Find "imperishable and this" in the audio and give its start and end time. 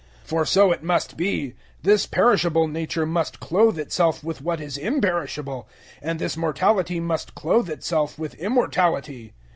4.75-6.35